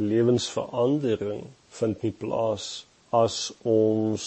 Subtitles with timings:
[0.00, 1.44] lewensverandering
[1.80, 2.70] vind nie plaas
[3.16, 4.24] as ons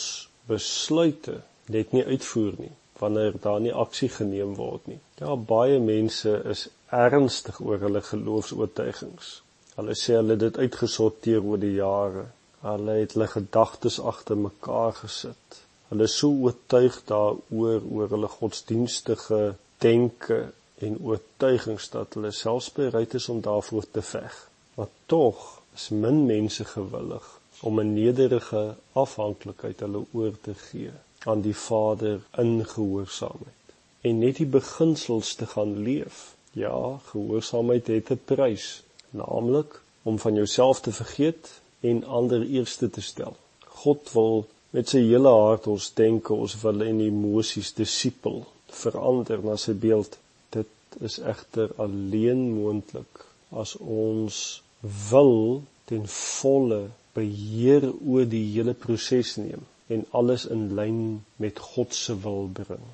[0.48, 1.42] besluite
[1.74, 5.00] net nie uitvoer nie wanneer daar nie aksie geneem word nie.
[5.20, 9.34] Ja, baie mense is ernstig oor hulle geloofs-oortuigings.
[9.76, 12.28] Hulle sê hulle het dit uitgesorteer oor die jare.
[12.64, 15.60] Hulle het hulle gedagtes agter mekaar gesit.
[15.90, 19.42] Hulle is so oortuig daaroor oor hulle godsdienstige
[19.84, 20.40] denke
[20.86, 24.38] en oortuigings dat hulle selfs bereid is om daarvoor te veg.
[24.78, 25.44] Maar tog
[25.76, 27.28] is min mense gewillig
[27.60, 28.64] om 'n nederige
[28.94, 30.92] afhanklikheid hulle oor te gee
[31.26, 33.64] aan die Vader in gehoorsaamheid
[34.02, 36.36] en net die beginsels te gaan leef.
[36.52, 43.02] Ja, gehoorsaamheid het 'n prys, naamlik om van jouself te vergeet en ander eerste te
[43.02, 43.36] stel.
[43.66, 49.56] God wil met sy hele hart ons denke, ons wil en emosies disipel verander na
[49.56, 50.18] sy beeld.
[50.50, 50.68] Dit
[51.00, 54.62] is egter alleen moontlik as ons
[55.10, 56.82] wil ten volle
[57.14, 59.64] beheer oor die hele proses neem
[59.94, 61.00] en alles in lyn
[61.44, 62.86] met God se wil bring.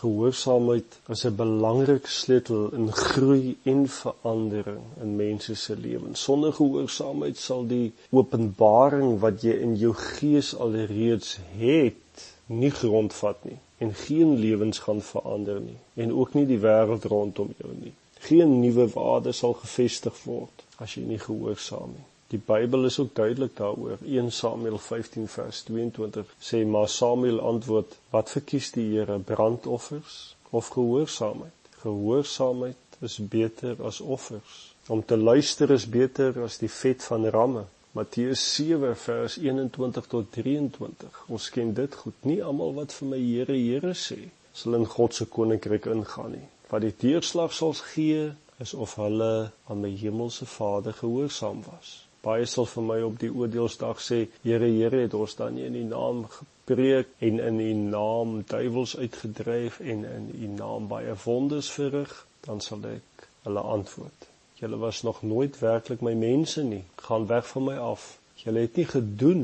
[0.00, 6.22] Gehoorsaamheid is 'n belangrike sleutel in groei en verandering in mense se lewens.
[6.22, 13.58] Sonder gehoorsaamheid sal die openbaring wat jy in jou gees alreeds het, nie grondvat nie
[13.78, 17.92] en geen lewens gaan verander nie en ook nie die wêreld rondom jou nie.
[18.28, 22.06] Geen nuwe waarde sal gevestig word as jy nie gehoorsaam nie.
[22.30, 23.98] Die Bybel is ook duidelik daaroor.
[24.06, 30.68] 1 Samuel 15 vers 22 sê maar Samuel antwoord: "Wat verkies die Here, brandoffers of
[30.68, 31.72] gehoorsaamheid?
[31.82, 34.74] Gehoorsaamheid is beter as offers.
[34.86, 40.32] Om te luister is beter as die vet van ramme." Matteus 7 vers 21 tot
[40.32, 41.24] 23.
[41.26, 42.14] Ons ken dit goed.
[42.22, 44.20] Nie almal wat vir my Here, Here sê,
[44.52, 46.48] sal in God se koninkryk ingaan nie.
[46.70, 48.30] Wat die deurslag sal gee,
[48.62, 51.94] is of hulle aan my hemelse Vader gehoorsaam was.
[52.22, 55.78] Baie sal vir my op die oordeelsdag sê, Here, Here, het ons dan nie in
[55.80, 61.70] U naam gepreek en in U naam duiwels uitgedryf en in U naam baie wonders
[61.74, 62.12] verrig?
[62.46, 64.28] Dan sal ek hulle antwoord:
[64.60, 66.84] Julle was nog nooit werklik my mense nie.
[67.08, 68.12] Gaan weg van my af.
[68.44, 69.42] Julle het nie gedoen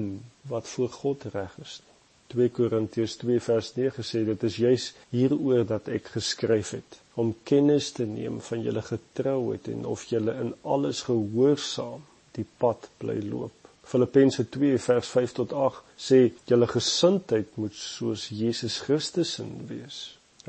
[0.52, 1.96] wat voor God reg is nie.
[2.36, 7.34] 2 Korintiërs 2 vers 9 sê dit is juis hieroor dat ek geskryf het om
[7.48, 12.02] kennis te neem van julle getrouheid en of julle in alles gehoorsaam
[12.36, 13.70] die pad bly loop.
[13.86, 16.18] Filippense 2 vers 5 tot 8 sê
[16.50, 20.00] julle gesindheid moet soos Jesus Christus in wees.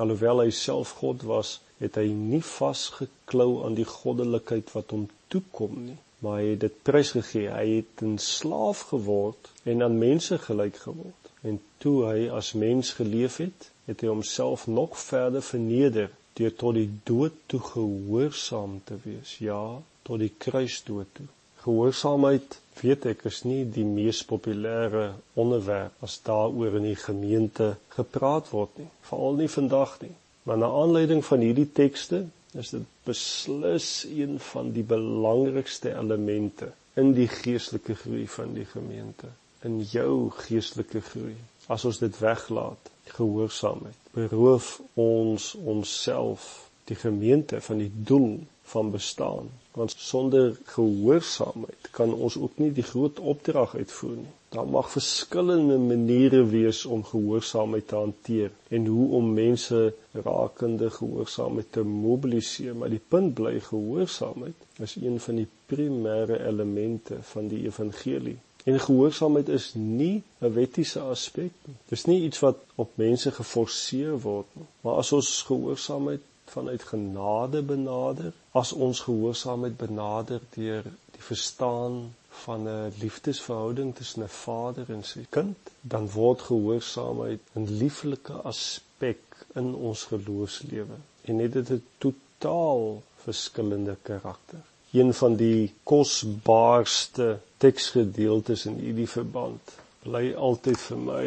[0.01, 5.79] Alhoewel hy self God was, het hy nie vasgeklou aan die goddelikheid wat hom toekom
[5.85, 7.47] nie, maar hy het dit prysgegee.
[7.53, 11.31] Hy het 'n slaaf geword en aan mense gelyk geword.
[11.47, 16.77] En toe hy as mens geleef het, het hy homself nog verder verneder deur tot
[16.77, 19.37] die dood toe gehoorsaam te wees.
[19.41, 21.27] Ja, tot die kruisdood toe.
[21.65, 28.53] Gehoorsaamheid, weet ek, is nie die mees populêre onderwerp as daaroor in die gemeente gepraat
[28.53, 30.13] word nie, veral nie vandag nie.
[30.47, 32.21] Maar na aanleiding van hierdie tekste
[32.55, 39.29] is dit beslis een van die belangrikste elemente in die geestelike groei van die gemeente,
[39.67, 41.35] in jou geestelike groei.
[41.67, 44.73] As ons dit weglaat, gehoorsaamheid, beroof
[45.07, 46.49] ons onsself
[46.89, 48.31] die gemeente van die doel
[48.73, 54.33] van bestaan want sonder gehoorsaamheid kan ons ook nie die groot opdrag uitvoer nie.
[54.55, 59.81] Daar mag verskillende maniere wees om gehoorsaamheid te hanteer en hoe om mense
[60.27, 67.21] rakende gehoorsaamheid te mobiliseer, maar die punt bly gehoorsaamheid is een van die primêre elemente
[67.33, 68.37] van die evangelie.
[68.67, 71.75] En gehoorsaamheid is nie 'n wettiese aspek nie.
[71.91, 76.21] Dis nie iets wat op mense geforseer word nie, maar as ons gehoorsaamheid
[76.55, 80.83] vanuit genade benader as ons gehoorsaamheid benader deur
[81.15, 81.97] die verstaan
[82.43, 89.45] van 'n liefdesverhouding tussen 'n vader en sy kind dan word gehoorsaamheid 'n lieflike aspek
[89.53, 90.97] in ons geloofslewe.
[91.21, 94.63] En dit het 'n totaal verskillende karakter
[94.99, 97.29] een van die kosbaarste
[97.63, 99.75] teksgedeeltes in hierdie verband
[100.05, 101.25] bly altyd vir my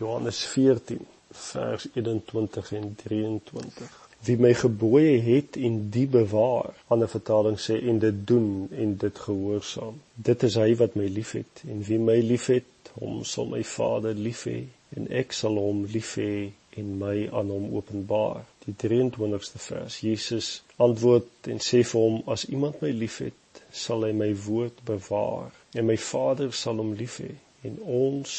[0.00, 1.06] Johannes 14
[1.46, 6.72] vers 21 en 23 wie my gebooie het en die bewaar.
[6.90, 10.00] Ander vertaling sê en dit doen en dit gehoorsaam.
[10.14, 12.66] Dit is hy wat my liefhet en wie my liefhet,
[12.96, 14.62] hom sal my Vader lief hê
[14.96, 16.48] en ek sal hom lief hê
[16.80, 18.44] en my aan hom openbaar.
[18.66, 20.00] Die 23ste vers.
[20.02, 20.46] Jesus
[20.82, 25.86] antwoord en sê vir hom as iemand my liefhet, sal hy my woord bewaar en
[25.86, 27.32] my Vader sal hom lief hê
[27.68, 28.32] en ons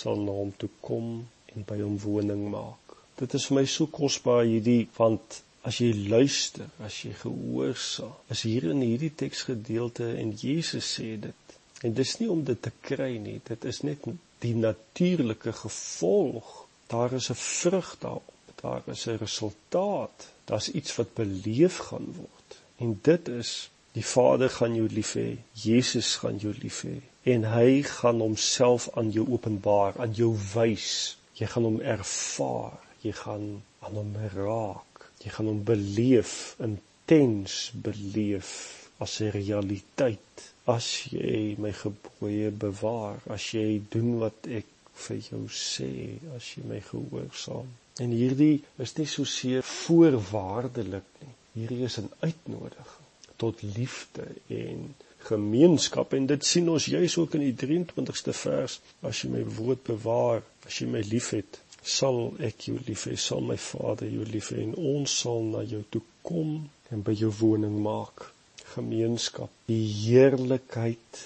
[0.00, 1.08] sal na hom toe kom
[1.52, 2.96] en by hom woning maak.
[3.18, 8.14] Dit is vir my so kosbaar hierdie want as jy luister, as jy gehoorsaam.
[8.34, 11.56] Is hier in hierdie teksgedeelte en Jesus sê dit.
[11.82, 14.06] En dis nie om dit te kry nie, dit is net
[14.42, 16.50] die natuurlike gevolg.
[16.90, 18.32] Daar is 'n vrug daarop.
[18.62, 20.28] Daar is 'n resultaat.
[20.44, 22.50] Daar's iets wat beleef gaan word.
[22.76, 25.36] En dit is die Vader gaan jou lief hê.
[25.52, 31.16] Jesus gaan jou lief hê en hy gaan homself aan jou openbaar, aan jou wys.
[31.38, 32.78] Jy gaan hom ervaar.
[33.02, 35.10] Jy gaan aan hom raak.
[35.22, 38.50] Jy gaan hom beleef, intens beleef
[38.98, 44.68] as 'n realiteit as jy my gebooie bewaar, as jy doen wat ek
[45.04, 47.70] vir jou sê, as jy my gehoorsaam.
[48.00, 51.34] En hierdie is nie so seer voorwaardelik nie.
[51.54, 57.40] Hierdie is 'n uitnodiging tot liefde en gemeenskap en dit sien ons juis ook in
[57.40, 62.78] die 23ste vers as jy my woord bewaar as jy my liefhet sal ek jou
[62.86, 66.54] lief hê, sal my Vader jou lief hê en ons sal na jou toe kom
[66.94, 68.28] en by jou woning maak.
[68.74, 71.22] Gemeenskap, die heerlikheid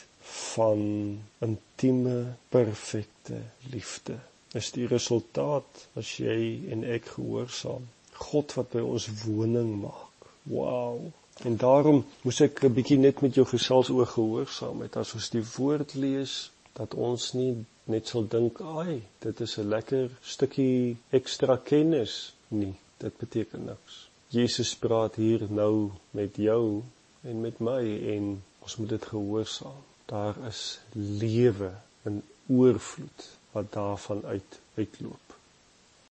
[0.57, 0.81] van
[1.45, 2.17] intieme,
[2.49, 3.41] perfekte
[3.73, 4.17] liefde.
[4.57, 6.39] Is die resultaat as jy
[6.73, 7.85] en ek gehoorsaam.
[8.17, 10.29] God wat by ons woning maak.
[10.49, 11.11] Wow.
[11.45, 15.45] En daarom moes ek 'n bietjie net met jou gesels oor gehoorsaamheid as ons die
[15.57, 16.37] woord lees
[16.79, 22.75] dat ons nie net sal dink, "Ai, dit is 'n lekker stukkie ekstra kennis." Nee,
[22.99, 24.09] dit beteken niks.
[24.29, 26.83] Jesus praat hier nou met jou
[27.23, 29.83] en met my en ons moet dit gehoorsaam.
[30.07, 31.71] Daar is lewe
[32.03, 35.26] in oorvloed wat daarvan uit uitloop.